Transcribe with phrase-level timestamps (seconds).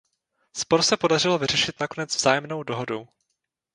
[0.53, 3.07] Spor se podařilo vyřešit nakonec vzájemnou dohodou.